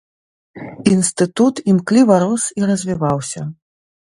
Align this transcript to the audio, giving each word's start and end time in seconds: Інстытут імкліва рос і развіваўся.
Інстытут 0.93 1.55
імкліва 1.75 2.19
рос 2.25 2.43
і 2.63 2.67
развіваўся. 2.71 3.41